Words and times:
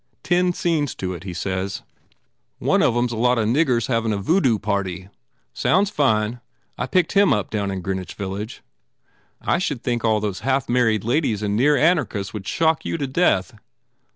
Ten 0.23 0.51
scenes 0.51 0.95
to 0.95 1.13
it, 1.13 1.25
he 1.25 1.33
says. 1.35 1.83
One 2.57 2.81
of 2.81 2.97
em 2.97 3.05
s 3.05 3.11
a 3.11 3.15
144 3.15 3.23
GURDY 3.23 3.23
lot 3.29 3.37
of 3.77 3.83
niggers 3.83 3.87
havin 3.87 4.11
a 4.13 4.17
Voodoo 4.17 4.57
party. 4.57 5.09
Sounds 5.53 5.99
line. 5.99 6.41
I 6.75 6.87
picked 6.87 7.11
him 7.11 7.31
up 7.31 7.51
down 7.51 7.69
in 7.69 7.81
Greenwich 7.83 8.15
village." 8.15 8.63
"I 9.41 9.59
should 9.59 9.83
think 9.83 10.03
all 10.03 10.19
those 10.19 10.39
half 10.39 10.67
married 10.67 11.03
ladies 11.03 11.43
and 11.43 11.55
near 11.55 11.77
anarchists 11.77 12.33
would 12.33 12.47
shock 12.47 12.83
you 12.83 12.97
to 12.97 13.05
death." 13.05 13.53